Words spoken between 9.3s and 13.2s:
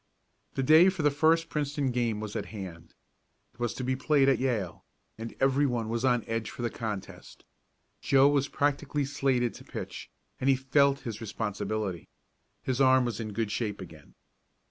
to pitch, and he felt his responsibility. His arm was